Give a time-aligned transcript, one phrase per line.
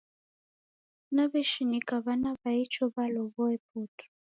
[1.15, 4.05] Naw'eshinika w'ana wa icho w'alowoe putu